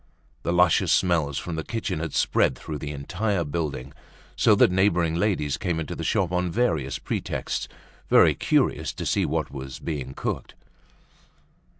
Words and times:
The 0.41 0.51
luscious 0.51 0.91
smells 0.91 1.37
from 1.37 1.57
the 1.57 1.63
kitchen 1.63 1.99
had 1.99 2.15
spread 2.15 2.57
through 2.57 2.79
the 2.79 2.89
entire 2.89 3.43
building 3.43 3.93
so 4.35 4.55
that 4.55 4.71
neighboring 4.71 5.13
ladies 5.13 5.57
came 5.57 5.79
into 5.79 5.95
the 5.95 6.03
shop 6.03 6.31
on 6.31 6.49
various 6.51 6.97
pretexts, 6.97 7.67
very 8.09 8.33
curious 8.33 8.93
to 8.93 9.05
see 9.05 9.27
what 9.27 9.51
was 9.51 9.77
being 9.77 10.15
cooked. 10.15 10.55